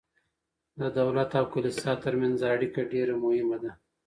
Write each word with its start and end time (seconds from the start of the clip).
د 0.79 0.81
دولت 0.99 1.29
او 1.39 1.45
کلیسا 1.53 1.91
ترمنځ 2.03 2.37
اړیکه 2.53 2.81
ډیره 2.91 3.13
مهمه 3.23 3.57
ده. 3.63 3.71